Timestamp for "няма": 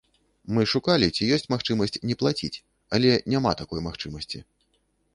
3.37-3.57